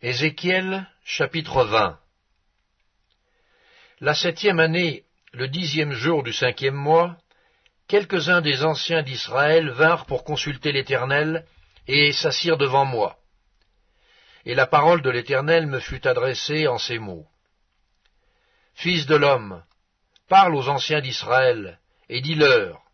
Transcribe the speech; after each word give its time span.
Ézéchiel 0.00 0.86
chapitre 1.02 1.64
20 1.64 1.98
La 3.98 4.14
septième 4.14 4.60
année, 4.60 5.02
le 5.32 5.48
dixième 5.48 5.90
jour 5.90 6.22
du 6.22 6.32
cinquième 6.32 6.76
mois, 6.76 7.16
quelques-uns 7.88 8.40
des 8.40 8.62
anciens 8.62 9.02
d'Israël 9.02 9.70
vinrent 9.70 10.06
pour 10.06 10.22
consulter 10.22 10.70
l'Éternel 10.70 11.44
et 11.88 12.12
s'assirent 12.12 12.58
devant 12.58 12.84
moi. 12.84 13.18
Et 14.44 14.54
la 14.54 14.68
parole 14.68 15.02
de 15.02 15.10
l'Éternel 15.10 15.66
me 15.66 15.80
fut 15.80 16.06
adressée 16.06 16.68
en 16.68 16.78
ces 16.78 17.00
mots. 17.00 17.26
Fils 18.74 19.04
de 19.06 19.16
l'homme, 19.16 19.64
parle 20.28 20.54
aux 20.54 20.68
anciens 20.68 21.00
d'Israël, 21.00 21.80
et 22.08 22.20
dis-leur. 22.20 22.84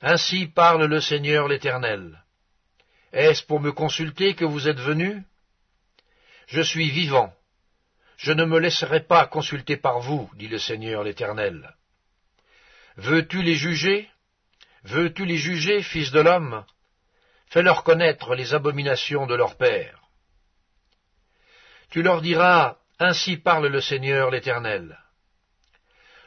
Ainsi 0.00 0.48
parle 0.48 0.86
le 0.86 1.00
Seigneur 1.00 1.46
l'Éternel. 1.46 2.24
Est-ce 3.12 3.44
pour 3.44 3.60
me 3.60 3.70
consulter 3.70 4.34
que 4.34 4.44
vous 4.44 4.66
êtes 4.66 4.80
venus? 4.80 5.22
Je 6.46 6.60
suis 6.60 6.90
vivant. 6.90 7.32
Je 8.16 8.32
ne 8.32 8.44
me 8.44 8.58
laisserai 8.58 9.00
pas 9.00 9.26
consulter 9.26 9.76
par 9.76 10.00
vous, 10.00 10.30
dit 10.36 10.48
le 10.48 10.58
Seigneur 10.58 11.02
l'Éternel. 11.02 11.74
Veux-tu 12.96 13.42
les 13.42 13.54
juger? 13.54 14.08
Veux-tu 14.84 15.24
les 15.24 15.38
juger, 15.38 15.82
fils 15.82 16.10
de 16.10 16.20
l'homme? 16.20 16.64
Fais-leur 17.48 17.84
connaître 17.84 18.34
les 18.34 18.54
abominations 18.54 19.26
de 19.26 19.34
leur 19.34 19.56
père. 19.56 20.00
Tu 21.90 22.02
leur 22.02 22.22
diras, 22.22 22.78
Ainsi 22.98 23.36
parle 23.36 23.66
le 23.66 23.80
Seigneur 23.80 24.30
l'Éternel. 24.30 24.98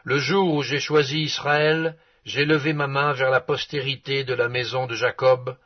Le 0.03 0.19
jour 0.19 0.53
où 0.53 0.61
j'ai 0.61 0.79
choisi 0.79 1.21
Israël, 1.21 1.97
j'ai 2.25 2.45
levé 2.45 2.73
ma 2.73 2.87
main 2.87 3.13
vers 3.13 3.29
la 3.29 3.41
postérité 3.41 4.23
de 4.23 4.33
la 4.33 4.49
maison 4.49 4.85
de 4.85 4.95
Jacob, 4.95 5.57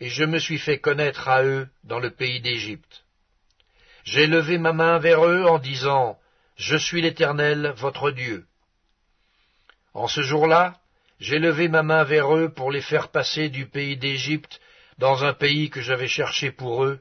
et 0.00 0.08
je 0.08 0.24
me 0.24 0.38
suis 0.38 0.58
fait 0.58 0.78
connaître 0.78 1.28
à 1.28 1.42
eux 1.44 1.68
dans 1.84 1.98
le 1.98 2.10
pays 2.10 2.40
d'Égypte. 2.40 3.04
J'ai 4.10 4.26
levé 4.26 4.56
ma 4.56 4.72
main 4.72 4.98
vers 4.98 5.22
eux 5.26 5.44
en 5.44 5.58
disant, 5.58 6.18
Je 6.56 6.78
suis 6.78 7.02
l'Éternel, 7.02 7.74
votre 7.76 8.10
Dieu. 8.10 8.46
En 9.92 10.08
ce 10.08 10.22
jour-là, 10.22 10.80
j'ai 11.20 11.38
levé 11.38 11.68
ma 11.68 11.82
main 11.82 12.04
vers 12.04 12.34
eux 12.34 12.48
pour 12.48 12.72
les 12.72 12.80
faire 12.80 13.10
passer 13.10 13.50
du 13.50 13.66
pays 13.66 13.98
d'Égypte 13.98 14.60
dans 14.96 15.24
un 15.24 15.34
pays 15.34 15.68
que 15.68 15.82
j'avais 15.82 16.08
cherché 16.08 16.50
pour 16.50 16.84
eux, 16.86 17.00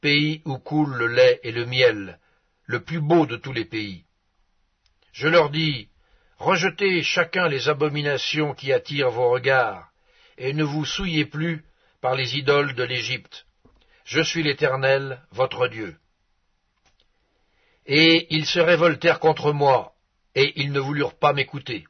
pays 0.00 0.42
où 0.44 0.58
coule 0.58 0.94
le 0.94 1.08
lait 1.08 1.40
et 1.42 1.50
le 1.50 1.66
miel, 1.66 2.20
le 2.66 2.78
plus 2.78 3.00
beau 3.00 3.26
de 3.26 3.36
tous 3.36 3.52
les 3.52 3.64
pays. 3.64 4.04
Je 5.12 5.26
leur 5.26 5.50
dis, 5.50 5.88
Rejetez 6.38 7.02
chacun 7.02 7.48
les 7.48 7.68
abominations 7.68 8.54
qui 8.54 8.72
attirent 8.72 9.10
vos 9.10 9.30
regards, 9.30 9.88
et 10.38 10.52
ne 10.52 10.62
vous 10.62 10.84
souillez 10.84 11.24
plus 11.24 11.64
par 12.00 12.14
les 12.14 12.36
idoles 12.36 12.74
de 12.74 12.84
l'Égypte. 12.84 13.46
Je 14.04 14.20
suis 14.20 14.44
l'Éternel, 14.44 15.20
votre 15.32 15.66
Dieu. 15.66 15.96
Et 17.86 18.26
ils 18.30 18.46
se 18.46 18.58
révoltèrent 18.58 19.20
contre 19.20 19.52
moi, 19.52 19.92
et 20.34 20.52
ils 20.56 20.72
ne 20.72 20.80
voulurent 20.80 21.18
pas 21.18 21.32
m'écouter. 21.32 21.86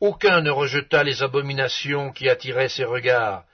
Aucun 0.00 0.40
ne 0.40 0.50
rejeta 0.50 1.02
les 1.02 1.22
abominations 1.22 2.12
qui 2.12 2.28
attiraient 2.28 2.68
ses 2.68 2.84
regards, 2.84 3.44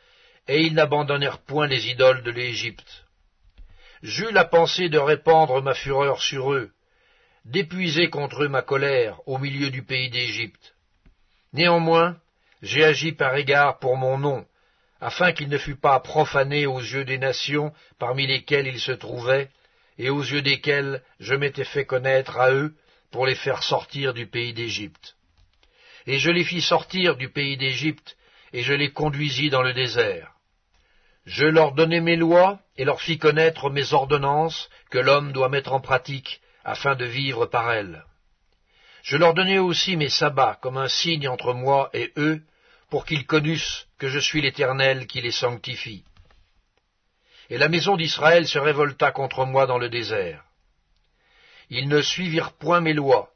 et 0.46 0.62
ils 0.62 0.74
n'abandonnèrent 0.74 1.40
point 1.40 1.66
les 1.66 1.88
idoles 1.88 2.22
de 2.22 2.30
l'Égypte. 2.30 3.04
J'eus 4.02 4.30
la 4.30 4.44
pensée 4.44 4.88
de 4.88 4.98
répandre 4.98 5.62
ma 5.62 5.74
fureur 5.74 6.22
sur 6.22 6.52
eux, 6.52 6.70
d'épuiser 7.44 8.08
contre 8.10 8.44
eux 8.44 8.48
ma 8.48 8.62
colère 8.62 9.20
au 9.26 9.38
milieu 9.38 9.70
du 9.70 9.82
pays 9.82 10.10
d'Égypte. 10.10 10.74
Néanmoins, 11.52 12.16
j'ai 12.62 12.84
agi 12.84 13.12
par 13.12 13.34
égard 13.36 13.78
pour 13.78 13.96
mon 13.96 14.18
nom, 14.18 14.46
afin 15.00 15.32
qu'il 15.32 15.48
ne 15.48 15.58
fût 15.58 15.76
pas 15.76 15.98
profané 16.00 16.66
aux 16.66 16.80
yeux 16.80 17.04
des 17.04 17.18
nations 17.18 17.72
parmi 17.98 18.26
lesquelles 18.26 18.66
il 18.66 18.80
se 18.80 18.92
trouvait, 18.92 19.50
et 19.98 20.10
aux 20.10 20.22
yeux 20.22 20.42
desquels 20.42 21.02
je 21.20 21.34
m'étais 21.34 21.64
fait 21.64 21.84
connaître 21.84 22.38
à 22.38 22.52
eux 22.52 22.74
pour 23.10 23.26
les 23.26 23.34
faire 23.34 23.62
sortir 23.62 24.14
du 24.14 24.26
pays 24.26 24.52
d'Égypte. 24.52 25.16
Et 26.06 26.18
je 26.18 26.30
les 26.30 26.44
fis 26.44 26.62
sortir 26.62 27.16
du 27.16 27.28
pays 27.28 27.56
d'Égypte, 27.56 28.16
et 28.52 28.62
je 28.62 28.72
les 28.72 28.92
conduisis 28.92 29.50
dans 29.50 29.62
le 29.62 29.74
désert. 29.74 30.32
Je 31.26 31.44
leur 31.44 31.72
donnai 31.72 32.00
mes 32.00 32.16
lois, 32.16 32.60
et 32.76 32.84
leur 32.84 33.00
fis 33.00 33.18
connaître 33.18 33.68
mes 33.70 33.92
ordonnances 33.92 34.70
que 34.90 34.98
l'homme 34.98 35.32
doit 35.32 35.50
mettre 35.50 35.72
en 35.72 35.80
pratique, 35.80 36.40
afin 36.64 36.94
de 36.94 37.04
vivre 37.04 37.46
par 37.46 37.70
elles. 37.72 38.04
Je 39.02 39.16
leur 39.16 39.34
donnai 39.34 39.58
aussi 39.58 39.96
mes 39.96 40.08
sabbats 40.08 40.58
comme 40.62 40.78
un 40.78 40.88
signe 40.88 41.28
entre 41.28 41.52
moi 41.52 41.90
et 41.92 42.12
eux, 42.16 42.40
pour 42.90 43.04
qu'ils 43.04 43.26
connussent 43.26 43.86
que 43.98 44.08
je 44.08 44.18
suis 44.18 44.40
l'Éternel 44.40 45.06
qui 45.06 45.20
les 45.20 45.32
sanctifie. 45.32 46.04
Et 47.50 47.58
la 47.58 47.68
maison 47.68 47.96
d'Israël 47.96 48.46
se 48.46 48.58
révolta 48.58 49.10
contre 49.10 49.46
moi 49.46 49.66
dans 49.66 49.78
le 49.78 49.88
désert. 49.88 50.44
Ils 51.70 51.88
ne 51.88 52.02
suivirent 52.02 52.52
point 52.52 52.80
mes 52.80 52.92
lois, 52.92 53.30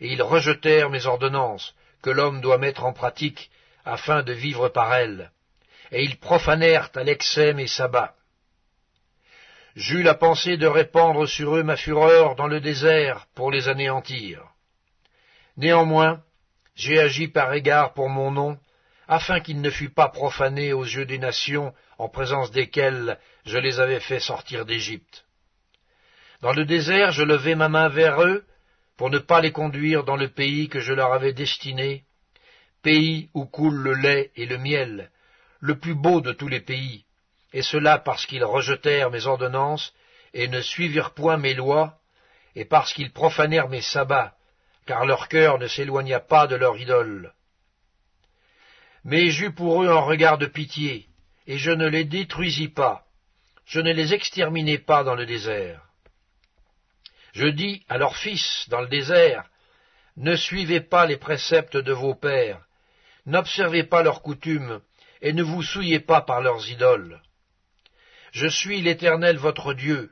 et 0.00 0.12
ils 0.12 0.22
rejetèrent 0.22 0.90
mes 0.90 1.06
ordonnances, 1.06 1.74
que 2.02 2.10
l'homme 2.10 2.40
doit 2.40 2.58
mettre 2.58 2.84
en 2.84 2.92
pratique, 2.92 3.50
afin 3.84 4.22
de 4.22 4.32
vivre 4.32 4.68
par 4.68 4.94
elles, 4.94 5.30
et 5.92 6.02
ils 6.02 6.18
profanèrent 6.18 6.90
à 6.94 7.04
l'excès 7.04 7.52
mes 7.52 7.68
sabbats. 7.68 8.14
J'eus 9.76 10.02
la 10.02 10.14
pensée 10.14 10.56
de 10.56 10.66
répandre 10.66 11.28
sur 11.28 11.56
eux 11.56 11.62
ma 11.62 11.76
fureur 11.76 12.34
dans 12.34 12.46
le 12.46 12.60
désert 12.60 13.26
pour 13.34 13.50
les 13.50 13.68
anéantir. 13.68 14.42
Néanmoins, 15.56 16.22
j'ai 16.74 16.98
agi 16.98 17.28
par 17.28 17.52
égard 17.52 17.92
pour 17.92 18.08
mon 18.08 18.30
nom, 18.30 18.58
afin 19.08 19.40
qu'il 19.40 19.60
ne 19.60 19.70
fût 19.70 19.90
pas 19.90 20.08
profané 20.08 20.72
aux 20.72 20.84
yeux 20.84 21.06
des 21.06 21.18
nations 21.18 21.72
en 21.98 22.08
présence 22.08 22.50
desquelles 22.50 23.18
je 23.44 23.58
les 23.58 23.80
avais 23.80 24.00
fait 24.00 24.20
sortir 24.20 24.66
d'Égypte. 24.66 25.24
Dans 26.42 26.52
le 26.52 26.64
désert, 26.64 27.12
je 27.12 27.22
levai 27.22 27.54
ma 27.54 27.68
main 27.68 27.88
vers 27.88 28.22
eux, 28.22 28.44
pour 28.96 29.10
ne 29.10 29.18
pas 29.18 29.40
les 29.40 29.52
conduire 29.52 30.04
dans 30.04 30.16
le 30.16 30.28
pays 30.28 30.68
que 30.68 30.80
je 30.80 30.92
leur 30.92 31.12
avais 31.12 31.32
destiné, 31.32 32.04
pays 32.82 33.30
où 33.34 33.46
coule 33.46 33.76
le 33.76 33.94
lait 33.94 34.30
et 34.36 34.46
le 34.46 34.58
miel, 34.58 35.10
le 35.60 35.78
plus 35.78 35.94
beau 35.94 36.20
de 36.20 36.32
tous 36.32 36.48
les 36.48 36.60
pays, 36.60 37.04
et 37.52 37.62
cela 37.62 37.98
parce 37.98 38.26
qu'ils 38.26 38.44
rejetèrent 38.44 39.10
mes 39.10 39.26
ordonnances 39.26 39.92
et 40.34 40.48
ne 40.48 40.60
suivirent 40.60 41.14
point 41.14 41.36
mes 41.36 41.54
lois, 41.54 41.98
et 42.54 42.64
parce 42.64 42.92
qu'ils 42.92 43.12
profanèrent 43.12 43.68
mes 43.68 43.80
sabbats, 43.82 44.34
car 44.86 45.04
leur 45.04 45.28
cœur 45.28 45.58
ne 45.58 45.66
s'éloigna 45.66 46.20
pas 46.20 46.46
de 46.46 46.56
leur 46.56 46.76
idole. 46.78 47.32
Mais 49.06 49.30
j'eus 49.30 49.52
pour 49.52 49.84
eux 49.84 49.88
un 49.88 50.00
regard 50.00 50.36
de 50.36 50.46
pitié, 50.46 51.06
et 51.46 51.58
je 51.58 51.70
ne 51.70 51.86
les 51.86 52.04
détruisis 52.04 52.70
pas, 52.70 53.06
je 53.64 53.78
ne 53.78 53.92
les 53.92 54.12
exterminai 54.12 54.78
pas 54.78 55.04
dans 55.04 55.14
le 55.14 55.26
désert. 55.26 55.80
Je 57.32 57.46
dis 57.46 57.84
à 57.88 57.98
leurs 57.98 58.16
fils 58.16 58.68
dans 58.68 58.80
le 58.80 58.88
désert, 58.88 59.48
ne 60.16 60.34
suivez 60.34 60.80
pas 60.80 61.06
les 61.06 61.18
préceptes 61.18 61.76
de 61.76 61.92
vos 61.92 62.16
pères, 62.16 62.66
n'observez 63.26 63.84
pas 63.84 64.02
leurs 64.02 64.22
coutumes, 64.22 64.80
et 65.22 65.32
ne 65.32 65.44
vous 65.44 65.62
souillez 65.62 66.00
pas 66.00 66.22
par 66.22 66.40
leurs 66.40 66.68
idoles. 66.68 67.22
Je 68.32 68.48
suis 68.48 68.80
l'Éternel 68.80 69.36
votre 69.36 69.72
Dieu. 69.72 70.10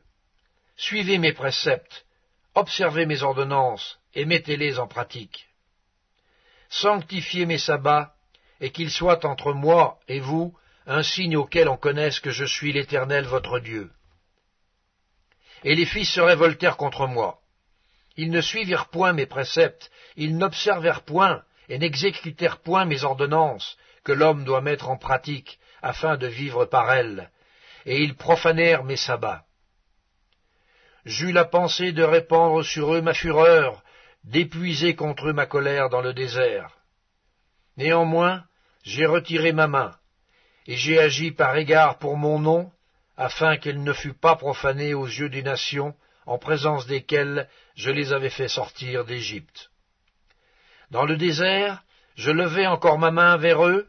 Suivez 0.76 1.18
mes 1.18 1.32
préceptes, 1.32 2.06
observez 2.54 3.06
mes 3.06 3.24
ordonnances, 3.24 3.98
et 4.14 4.24
mettez-les 4.24 4.78
en 4.78 4.86
pratique. 4.86 5.48
Sanctifiez 6.68 7.44
mes 7.44 7.58
sabbats, 7.58 8.14
et 8.60 8.70
qu'ils 8.70 8.90
soient 8.90 9.24
entre 9.26 9.52
moi 9.52 9.98
et 10.08 10.20
vous 10.20 10.54
un 10.86 11.02
signe 11.02 11.36
auquel 11.36 11.68
on 11.68 11.76
connaisse 11.76 12.20
que 12.20 12.30
je 12.30 12.44
suis 12.44 12.72
l'Éternel 12.72 13.24
votre 13.24 13.58
Dieu. 13.58 13.90
Et 15.62 15.74
les 15.74 15.86
fils 15.86 16.10
se 16.10 16.20
révoltèrent 16.20 16.76
contre 16.76 17.06
moi. 17.06 17.40
Ils 18.16 18.30
ne 18.30 18.40
suivirent 18.40 18.88
point 18.88 19.12
mes 19.12 19.26
préceptes, 19.26 19.90
ils 20.16 20.36
n'observèrent 20.36 21.02
point 21.02 21.42
et 21.68 21.78
n'exécutèrent 21.78 22.60
point 22.60 22.84
mes 22.84 23.02
ordonnances 23.04 23.76
que 24.04 24.12
l'homme 24.12 24.44
doit 24.44 24.60
mettre 24.60 24.90
en 24.90 24.98
pratique 24.98 25.58
afin 25.82 26.16
de 26.16 26.26
vivre 26.26 26.66
par 26.66 26.92
elles, 26.92 27.30
et 27.86 28.02
ils 28.02 28.14
profanèrent 28.14 28.84
mes 28.84 28.96
sabbats. 28.96 29.44
J'eus 31.04 31.32
la 31.32 31.44
pensée 31.44 31.92
de 31.92 32.02
répandre 32.02 32.64
sur 32.64 32.94
eux 32.94 33.02
ma 33.02 33.12
fureur, 33.12 33.82
d'épuiser 34.24 34.94
contre 34.94 35.28
eux 35.28 35.32
ma 35.32 35.46
colère 35.46 35.90
dans 35.90 36.00
le 36.00 36.14
désert. 36.14 36.78
Néanmoins, 37.76 38.44
j'ai 38.84 39.06
retiré 39.06 39.52
ma 39.52 39.66
main, 39.66 39.96
et 40.66 40.76
j'ai 40.76 40.98
agi 40.98 41.32
par 41.32 41.56
égard 41.56 41.98
pour 41.98 42.16
mon 42.16 42.38
nom, 42.38 42.70
afin 43.16 43.56
qu'elle 43.56 43.82
ne 43.82 43.92
fût 43.92 44.12
pas 44.14 44.36
profanée 44.36 44.94
aux 44.94 45.06
yeux 45.06 45.28
des 45.28 45.42
nations, 45.42 45.94
en 46.26 46.38
présence 46.38 46.86
desquelles 46.86 47.48
je 47.74 47.90
les 47.90 48.12
avais 48.12 48.30
fait 48.30 48.48
sortir 48.48 49.04
d'Égypte. 49.04 49.70
Dans 50.90 51.04
le 51.04 51.16
désert, 51.16 51.82
je 52.14 52.30
levai 52.30 52.66
encore 52.66 52.98
ma 52.98 53.10
main 53.10 53.36
vers 53.36 53.66
eux, 53.66 53.88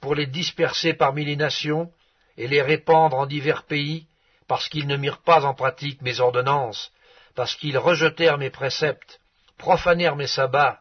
pour 0.00 0.14
les 0.14 0.26
disperser 0.26 0.94
parmi 0.94 1.24
les 1.24 1.36
nations, 1.36 1.90
et 2.36 2.46
les 2.46 2.62
répandre 2.62 3.16
en 3.16 3.26
divers 3.26 3.64
pays, 3.64 4.06
parce 4.46 4.68
qu'ils 4.68 4.86
ne 4.86 4.96
mirent 4.96 5.22
pas 5.22 5.44
en 5.44 5.54
pratique 5.54 6.02
mes 6.02 6.20
ordonnances, 6.20 6.92
parce 7.34 7.56
qu'ils 7.56 7.78
rejetèrent 7.78 8.38
mes 8.38 8.50
préceptes, 8.50 9.20
profanèrent 9.58 10.16
mes 10.16 10.26
sabbats, 10.28 10.80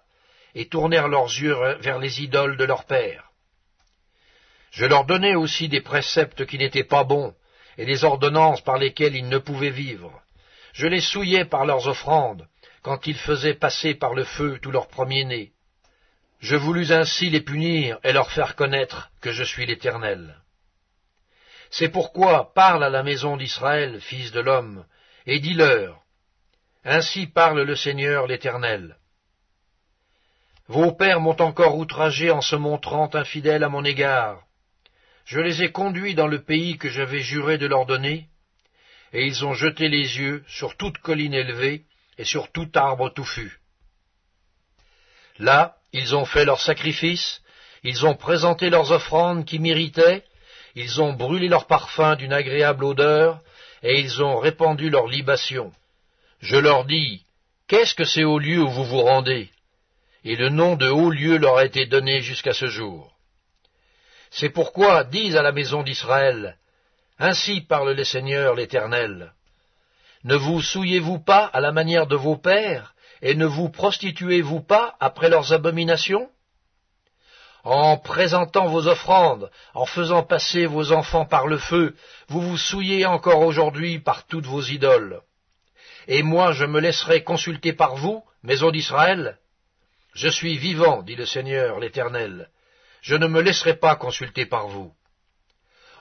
et 0.53 0.67
tournèrent 0.67 1.07
leurs 1.07 1.25
yeux 1.25 1.55
vers 1.79 1.99
les 1.99 2.21
idoles 2.21 2.57
de 2.57 2.63
leurs 2.63 2.85
pères. 2.85 3.24
Je 4.75 4.85
leur 4.85 5.05
donnai 5.05 5.35
aussi 5.35 5.69
des 5.69 5.79
préceptes 5.79 6.45
qui 6.45 6.57
n'étaient 6.57 6.83
pas 6.83 7.05
bons, 7.05 7.33
et 7.77 7.85
des 7.85 8.03
ordonnances 8.03 8.59
par 8.59 8.77
lesquelles 8.77 9.15
ils 9.15 9.29
ne 9.29 9.37
pouvaient 9.37 9.69
vivre, 9.69 10.21
Je 10.73 10.87
les 10.87 10.99
souillais 10.99 11.45
par 11.45 11.65
leurs 11.65 11.87
offrandes, 11.87 12.45
quand 12.81 13.07
ils 13.07 13.17
faisaient 13.17 13.53
passer 13.53 13.95
par 13.95 14.13
le 14.13 14.25
feu 14.25 14.59
tous 14.61 14.71
leurs 14.71 14.89
premiers-nés. 14.89 15.53
Je 16.39 16.57
voulus 16.57 16.91
ainsi 16.91 17.29
les 17.29 17.39
punir 17.39 17.97
et 18.03 18.11
leur 18.11 18.29
faire 18.29 18.57
connaître 18.57 19.09
que 19.21 19.31
je 19.31 19.45
suis 19.45 19.65
l'Éternel. 19.65 20.41
C'est 21.71 21.87
pourquoi 21.87 22.53
parle 22.53 22.83
à 22.83 22.89
la 22.89 23.03
maison 23.03 23.37
d'Israël, 23.37 24.01
fils 24.01 24.33
de 24.33 24.41
l'homme, 24.41 24.85
et 25.25 25.39
dis-leur, 25.39 26.01
Ainsi 26.83 27.27
parle 27.27 27.61
le 27.61 27.77
Seigneur 27.77 28.27
l'Éternel. 28.27 28.97
Vos 30.67 30.91
pères 30.91 31.21
m'ont 31.21 31.41
encore 31.41 31.77
outragé 31.77 32.29
en 32.29 32.41
se 32.41 32.57
montrant 32.57 33.09
infidèles 33.13 33.63
à 33.63 33.69
mon 33.69 33.85
égard. 33.85 34.45
Je 35.25 35.39
les 35.39 35.63
ai 35.63 35.71
conduits 35.71 36.15
dans 36.15 36.27
le 36.27 36.43
pays 36.43 36.77
que 36.77 36.89
j'avais 36.89 37.21
juré 37.21 37.57
de 37.57 37.65
leur 37.65 37.85
donner, 37.85 38.27
et 39.13 39.25
ils 39.25 39.45
ont 39.45 39.53
jeté 39.53 39.87
les 39.87 40.19
yeux 40.19 40.43
sur 40.47 40.77
toute 40.77 40.99
colline 40.99 41.33
élevée 41.33 41.83
et 42.17 42.25
sur 42.25 42.51
tout 42.51 42.69
arbre 42.75 43.09
touffu. 43.09 43.59
Là, 45.39 45.77
ils 45.93 46.15
ont 46.15 46.25
fait 46.25 46.45
leurs 46.45 46.61
sacrifices, 46.61 47.41
ils 47.83 48.05
ont 48.05 48.15
présenté 48.15 48.69
leurs 48.69 48.91
offrandes 48.91 49.45
qui 49.45 49.59
m'irritaient, 49.59 50.23
ils 50.75 51.01
ont 51.01 51.13
brûlé 51.13 51.47
leurs 51.47 51.67
parfums 51.67 52.15
d'une 52.17 52.33
agréable 52.33 52.83
odeur, 52.83 53.41
et 53.83 53.99
ils 53.99 54.23
ont 54.23 54.37
répandu 54.37 54.89
leurs 54.89 55.07
libations. 55.07 55.71
Je 56.41 56.57
leur 56.57 56.85
dis, 56.85 57.25
Qu'est-ce 57.67 57.95
que 57.95 58.05
c'est 58.05 58.23
au 58.23 58.37
lieu 58.37 58.61
où 58.61 58.69
vous 58.69 58.83
vous 58.83 59.01
rendez? 59.01 59.49
Et 60.23 60.35
le 60.35 60.49
nom 60.49 60.75
de 60.75 60.87
haut 60.87 61.09
lieu 61.09 61.37
leur 61.37 61.57
a 61.57 61.65
été 61.65 61.87
donné 61.87 62.21
jusqu'à 62.21 62.53
ce 62.53 62.67
jour. 62.67 63.14
C'est 64.37 64.49
pourquoi 64.49 65.05
dis 65.05 65.37
à 65.37 65.41
la 65.41 65.53
maison 65.53 65.81
d'Israël, 65.81 66.57
Ainsi 67.19 67.61
parle 67.61 67.93
le 67.93 68.03
Seigneur 68.03 68.53
l'Éternel. 68.53 69.31
Ne 70.25 70.35
vous 70.35 70.61
souillez-vous 70.61 71.19
pas 71.19 71.45
à 71.45 71.61
la 71.61 71.71
manière 71.71 72.05
de 72.05 72.17
vos 72.17 72.35
pères, 72.35 72.95
et 73.21 73.33
ne 73.33 73.45
vous 73.45 73.69
prostituez-vous 73.69 74.59
pas 74.59 74.97
après 74.99 75.29
leurs 75.29 75.53
abominations? 75.53 76.29
En 77.63 77.95
présentant 77.97 78.67
vos 78.67 78.87
offrandes, 78.87 79.49
en 79.73 79.85
faisant 79.85 80.23
passer 80.23 80.65
vos 80.65 80.91
enfants 80.91 81.25
par 81.25 81.47
le 81.47 81.57
feu, 81.57 81.95
vous 82.27 82.41
vous 82.41 82.57
souillez 82.57 83.05
encore 83.05 83.39
aujourd'hui 83.39 83.99
par 83.99 84.27
toutes 84.27 84.47
vos 84.47 84.63
idoles. 84.63 85.21
Et 86.09 86.23
moi 86.23 86.51
je 86.51 86.65
me 86.65 86.81
laisserai 86.81 87.23
consulter 87.23 87.71
par 87.71 87.95
vous, 87.95 88.21
maison 88.43 88.69
d'Israël 88.69 89.37
Je 90.13 90.27
suis 90.27 90.57
vivant, 90.57 91.03
dit 91.03 91.15
le 91.15 91.25
Seigneur 91.25 91.79
l'Éternel, 91.79 92.49
je 93.05 93.13
ne 93.13 93.27
me 93.27 93.39
laisserai 93.39 93.75
pas 93.75 93.95
consulter 93.95 94.47
par 94.47 94.67
vous. 94.67 94.91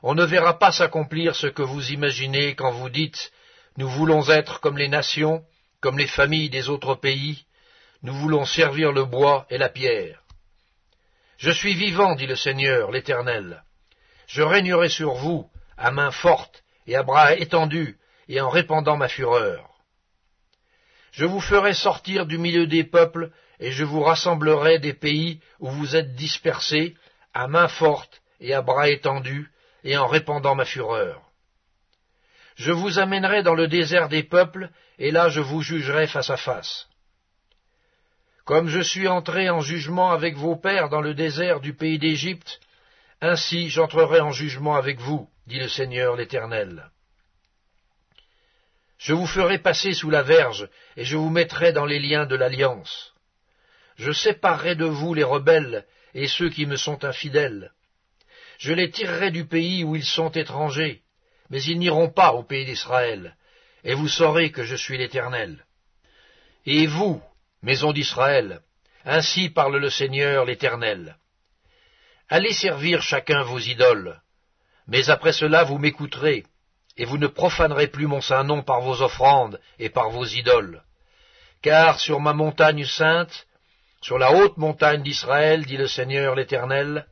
On 0.03 0.15
ne 0.15 0.25
verra 0.25 0.59
pas 0.59 0.73
s'accomplir 0.73 1.37
ce 1.37 1.47
que 1.47 1.61
vous 1.61 1.93
imaginez 1.93 2.55
quand 2.55 2.73
vous 2.73 2.89
dites 2.89 3.31
Nous 3.77 3.91
voulons 3.91 4.27
être 4.31 4.61
comme 4.61 4.79
les 4.79 4.89
nations, 4.89 5.45
comme 5.83 5.99
les 5.99 6.07
familles 6.07 6.49
des 6.49 6.71
autres 6.71 6.95
pays, 6.95 7.45
nous 8.01 8.15
voulons 8.15 8.47
servir 8.47 8.91
le 8.91 9.05
bois 9.05 9.47
et 9.51 9.59
la 9.59 9.69
pierre. 9.69 10.23
Je 11.37 11.51
suis 11.51 11.75
vivant, 11.75 12.15
dit 12.15 12.27
le 12.27 12.37
Seigneur 12.37 12.91
l'Éternel. 12.91 13.63
Je 14.27 14.41
régnerai 14.41 14.89
sur 14.89 15.13
vous, 15.13 15.51
à 15.77 15.91
main 15.91 16.11
forte 16.11 16.65
et 16.87 16.97
à 16.97 17.03
bras 17.03 17.35
étendus, 17.35 17.99
et 18.29 18.41
en 18.41 18.49
répandant 18.49 18.97
ma 18.97 19.09
fureur. 19.09 19.75
Je 21.13 21.27
vous 21.27 21.41
ferai 21.41 21.75
sortir 21.75 22.25
du 22.25 22.39
milieu 22.39 22.67
des 22.67 22.85
peuples, 22.85 23.31
et 23.61 23.73
je 23.73 23.85
vous 23.85 24.03
rassemblerai 24.03 24.79
des 24.79 24.95
pays 24.95 25.41
où 25.61 25.69
vous 25.69 25.97
êtes 25.97 26.15
dispersés, 26.15 26.95
à 27.33 27.49
main 27.49 27.69
forte 27.69 28.23
et 28.41 28.55
à 28.55 28.63
bras 28.63 28.89
étendus, 28.89 29.51
et 29.85 29.97
en 29.97 30.07
répandant 30.07 30.55
ma 30.55 30.65
fureur. 30.65 31.23
Je 32.57 32.73
vous 32.73 32.99
amènerai 32.99 33.43
dans 33.43 33.55
le 33.55 33.69
désert 33.69 34.09
des 34.09 34.23
peuples, 34.23 34.71
et 34.99 35.11
là 35.11 35.29
je 35.29 35.41
vous 35.41 35.63
jugerai 35.63 36.07
face 36.07 36.31
à 36.31 36.37
face. 36.37 36.89
Comme 38.45 38.69
je 38.69 38.81
suis 38.81 39.09
entré 39.09 39.49
en 39.49 39.61
jugement 39.61 40.13
avec 40.13 40.37
vos 40.37 40.57
pères 40.57 40.89
dans 40.89 41.01
le 41.01 41.15
désert 41.15 41.61
du 41.61 41.75
pays 41.75 41.99
d'Égypte, 41.99 42.61
ainsi 43.21 43.71
j'entrerai 43.71 44.21
en 44.21 44.33
jugement 44.33 44.77
avec 44.77 45.01
vous, 45.01 45.29
dit 45.47 45.59
le 45.59 45.69
Seigneur 45.69 46.15
l'Éternel. 46.15 46.91
Je 48.99 49.15
vous 49.15 49.27
ferai 49.27 49.59
passer 49.59 49.93
sous 49.95 50.11
la 50.11 50.23
verge, 50.23 50.69
et 50.97 51.05
je 51.05 51.17
vous 51.17 51.31
mettrai 51.31 51.73
dans 51.73 51.87
les 51.87 51.99
liens 51.99 52.27
de 52.27 52.37
l'alliance. 52.37 53.14
Je 53.97 54.13
séparerai 54.13 54.75
de 54.75 54.85
vous 54.85 55.15
les 55.15 55.25
rebelles 55.25 55.85
et 56.15 56.29
ceux 56.29 56.51
qui 56.51 56.67
me 56.67 56.77
sont 56.77 57.05
infidèles. 57.05 57.73
Je 58.59 58.73
les 58.73 58.91
tirerai 58.91 59.31
du 59.31 59.47
pays 59.47 59.85
où 59.85 59.97
ils 59.97 60.05
sont 60.05 60.31
étrangers, 60.31 61.03
mais 61.51 61.63
ils 61.63 61.79
n'iront 61.79 62.11
pas 62.11 62.33
au 62.33 62.43
pays 62.43 62.65
d'Israël, 62.65 63.37
et 63.83 63.95
vous 63.95 64.09
saurez 64.09 64.51
que 64.51 64.65
je 64.65 64.77
suis 64.77 64.97
l'Éternel. 64.97 65.65
Et 66.67 66.87
vous, 66.87 67.23
maison 67.63 67.93
d'Israël, 67.93 68.61
ainsi 69.05 69.51
parle 69.51 69.77
le 69.77 69.91
Seigneur 69.91 70.45
l'Éternel. 70.45 71.17
Allez 72.29 72.53
servir 72.53 73.03
chacun 73.03 73.43
vos 73.43 73.59
idoles, 73.59 74.21
mais 74.87 75.11
après 75.11 75.33
cela 75.33 75.65
vous 75.65 75.79
m'écouterez, 75.79 76.45
et 76.97 77.05
vous 77.05 77.19
ne 77.19 77.27
profanerez 77.27 77.89
plus 77.89 78.07
mon 78.07 78.21
saint 78.21 78.45
nom 78.45 78.63
par 78.63 78.81
vos 78.81 79.03
offrandes 79.03 79.61
et 79.79 79.91
par 79.91 80.11
vos 80.11 80.25
idoles. 80.25 80.83
Car 81.61 81.99
sur 81.99 82.21
ma 82.21 82.33
montagne 82.33 82.85
sainte, 82.85 83.47
sur 84.05 84.19
la 84.19 84.33
haute 84.33 84.59
montagne 84.59 85.03
d'Israël, 85.03 85.65
dit 85.65 85.79
le 85.79 85.89
Seigneur 85.89 86.35
l'Éternel, 86.35 87.07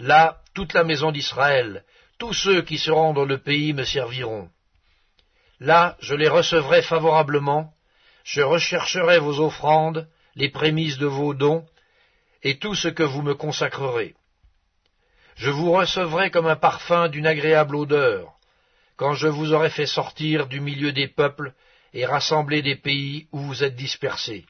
Là, 0.00 0.38
toute 0.52 0.74
la 0.74 0.82
maison 0.82 1.12
d'Israël, 1.12 1.84
tous 2.18 2.32
ceux 2.32 2.62
qui 2.62 2.76
seront 2.76 3.12
dans 3.12 3.24
le 3.24 3.38
pays 3.38 3.72
me 3.72 3.84
serviront. 3.84 4.50
Là, 5.60 5.96
je 6.00 6.16
les 6.16 6.28
recevrai 6.28 6.82
favorablement, 6.82 7.72
je 8.24 8.42
rechercherai 8.42 9.20
vos 9.20 9.38
offrandes, 9.38 10.08
les 10.34 10.48
prémices 10.48 10.98
de 10.98 11.06
vos 11.06 11.34
dons, 11.34 11.64
et 12.42 12.58
tout 12.58 12.74
ce 12.74 12.88
que 12.88 13.04
vous 13.04 13.22
me 13.22 13.34
consacrerez. 13.34 14.16
Je 15.36 15.50
vous 15.50 15.70
recevrai 15.70 16.32
comme 16.32 16.48
un 16.48 16.56
parfum 16.56 17.08
d'une 17.08 17.28
agréable 17.28 17.76
odeur, 17.76 18.32
quand 18.96 19.14
je 19.14 19.28
vous 19.28 19.52
aurai 19.52 19.70
fait 19.70 19.86
sortir 19.86 20.48
du 20.48 20.60
milieu 20.60 20.90
des 20.90 21.06
peuples 21.06 21.52
et 21.94 22.06
rassembler 22.06 22.60
des 22.60 22.76
pays 22.76 23.28
où 23.30 23.38
vous 23.38 23.62
êtes 23.62 23.76
dispersés. 23.76 24.46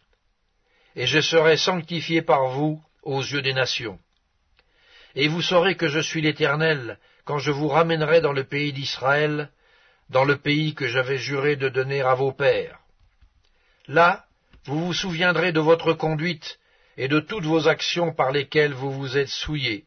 Et 0.99 1.07
je 1.07 1.21
serai 1.21 1.57
sanctifié 1.57 2.23
par 2.23 2.49
vous 2.49 2.83
aux 3.05 3.21
yeux 3.21 3.41
des 3.41 3.53
nations. 3.53 4.01
Et 5.15 5.29
vous 5.29 5.43
saurez 5.43 5.77
que 5.77 5.87
je 5.87 6.01
suis 6.01 6.21
l'Éternel, 6.21 6.99
quand 7.25 7.39
je 7.39 7.53
vous 7.53 7.69
ramènerai 7.69 8.21
dans 8.21 8.33
le 8.33 8.43
pays 8.43 8.73
d'Israël, 8.73 9.49
dans 10.11 10.25
le 10.25 10.39
pays 10.39 10.75
que 10.75 10.89
j'avais 10.89 11.19
juré 11.19 11.55
de 11.55 11.69
donner 11.69 12.01
à 12.01 12.15
vos 12.15 12.33
pères. 12.33 12.81
Là, 13.87 14.25
vous 14.65 14.87
vous 14.87 14.93
souviendrez 14.93 15.53
de 15.53 15.61
votre 15.61 15.93
conduite 15.93 16.59
et 16.97 17.07
de 17.07 17.21
toutes 17.21 17.45
vos 17.45 17.69
actions 17.69 18.13
par 18.13 18.33
lesquelles 18.33 18.75
vous 18.75 18.91
vous 18.91 19.17
êtes 19.17 19.29
souillés. 19.29 19.85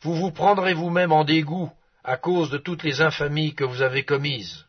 Vous 0.00 0.16
vous 0.16 0.32
prendrez 0.32 0.74
vous-même 0.74 1.12
en 1.12 1.22
dégoût 1.22 1.70
à 2.02 2.16
cause 2.16 2.50
de 2.50 2.58
toutes 2.58 2.82
les 2.82 3.02
infamies 3.02 3.54
que 3.54 3.62
vous 3.62 3.82
avez 3.82 4.02
commises. 4.02 4.66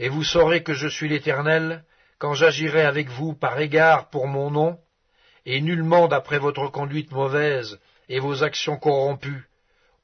Et 0.00 0.08
vous 0.08 0.24
saurez 0.24 0.64
que 0.64 0.74
je 0.74 0.88
suis 0.88 1.08
l'Éternel 1.08 1.84
quand 2.20 2.34
j'agirai 2.34 2.82
avec 2.82 3.08
vous 3.08 3.32
par 3.32 3.58
égard 3.58 4.10
pour 4.10 4.28
mon 4.28 4.50
nom, 4.50 4.78
et 5.46 5.62
nullement 5.62 6.06
d'après 6.06 6.38
votre 6.38 6.68
conduite 6.68 7.10
mauvaise 7.12 7.80
et 8.10 8.20
vos 8.20 8.44
actions 8.44 8.76
corrompues, 8.76 9.48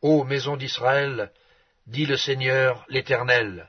ô 0.00 0.24
maison 0.24 0.56
d'Israël, 0.56 1.30
dit 1.86 2.06
le 2.06 2.16
Seigneur 2.16 2.86
l'Éternel. 2.88 3.68